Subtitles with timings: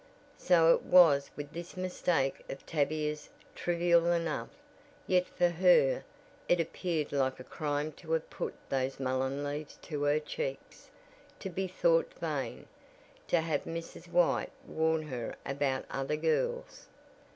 [0.39, 4.49] So it was with this mistake of Tavia's, trivial enough,
[5.05, 6.03] yet for her
[6.49, 10.89] it appeared like a crime to have put those mullen leaves to her cheeks;
[11.37, 12.65] to be thought vain;
[13.27, 14.07] to have Mrs.
[14.07, 16.87] White warn her about other girls!